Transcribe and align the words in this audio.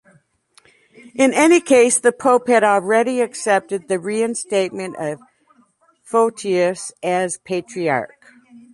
In 1.13 1.31
any 1.31 1.61
case, 1.61 1.99
the 1.99 2.11
Pope 2.11 2.47
had 2.47 2.63
already 2.63 3.21
accepted 3.21 3.87
the 3.87 3.99
reinstatement 3.99 4.95
of 4.97 5.19
Photius 6.01 6.91
as 7.03 7.37
Patriarch. 7.45 8.15